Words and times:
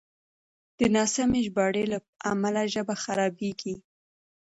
د 0.77 0.79
ناسمې 0.95 1.39
ژباړې 1.47 1.83
له 1.91 1.97
امله 2.31 2.61
ژبه 2.73 2.95
خرابېږي. 3.03 3.75